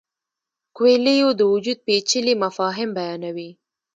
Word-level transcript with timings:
کویلیو 0.75 1.29
د 1.39 1.41
وجود 1.53 1.77
پیچلي 1.85 2.33
مفاهیم 2.43 2.89
بیانوي. 2.97 3.49